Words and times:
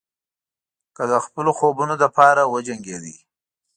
که 0.95 1.03
د 1.11 1.13
خپلو 1.25 1.51
خوبونو 1.57 1.95
لپاره 2.03 2.41
وجنګېدئ. 2.53 3.17